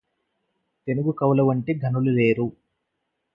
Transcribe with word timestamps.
తెనుగు 0.87 1.11
కవులవంటి 1.11 1.73
ఘనులు 1.81 2.11
లేరు 2.11 2.47